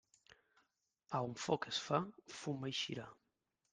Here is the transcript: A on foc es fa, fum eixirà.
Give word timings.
A 1.17 1.21
on 1.27 1.35
foc 1.43 1.67
es 1.73 1.81
fa, 1.89 1.99
fum 2.39 2.67
eixirà. 2.71 3.07